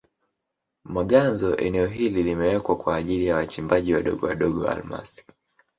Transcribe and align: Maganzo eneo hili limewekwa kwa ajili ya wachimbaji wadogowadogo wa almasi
Maganzo 0.83 1.55
eneo 1.57 1.85
hili 1.87 2.23
limewekwa 2.23 2.77
kwa 2.77 2.95
ajili 2.95 3.25
ya 3.25 3.35
wachimbaji 3.35 3.93
wadogowadogo 3.93 4.61
wa 4.61 4.71
almasi 4.75 5.23